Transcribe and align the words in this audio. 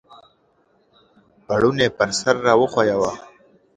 پوړنی 1.45 1.87
پر 1.97 2.09
سر 2.19 2.35
را 2.45 2.53
وښویوه! 2.59 3.11